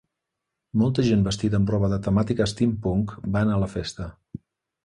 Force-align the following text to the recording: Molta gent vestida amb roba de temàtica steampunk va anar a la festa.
Molta 0.81 1.05
gent 1.07 1.25
vestida 1.27 1.59
amb 1.59 1.69
roba 1.73 1.91
de 1.93 2.01
temàtica 2.09 2.47
steampunk 2.53 3.17
va 3.37 3.47
anar 3.47 3.59
a 3.59 3.63
la 3.67 3.73
festa. 3.79 4.13